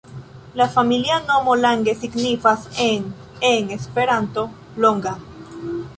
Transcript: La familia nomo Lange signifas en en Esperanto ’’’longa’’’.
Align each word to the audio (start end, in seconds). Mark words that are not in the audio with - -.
La 0.59 0.67
familia 0.75 1.17
nomo 1.27 1.53
Lange 1.65 1.93
signifas 2.05 2.65
en 2.87 3.05
en 3.51 3.69
Esperanto 3.77 4.47
’’’longa’’’. 4.77 5.17